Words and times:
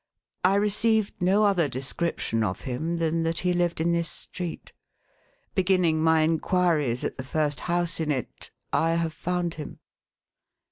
I 0.43 0.55
received 0.55 1.21
no 1.21 1.43
other 1.43 1.67
description 1.67 2.43
of 2.43 2.61
him, 2.61 2.97
than 2.97 3.21
that 3.21 3.41
he 3.41 3.53
lived 3.53 3.79
'in 3.79 3.91
this 3.91 4.09
street. 4.09 4.73
Begin 5.53 5.81
ning 5.81 6.01
my 6.01 6.23
inquiries 6.23 7.03
at 7.03 7.17
the 7.17 7.23
first 7.23 7.59
house 7.59 7.99
in 7.99 8.09
it, 8.09 8.49
I 8.73 8.95
have 8.95 9.13
found 9.13 9.53
him." 9.61 9.77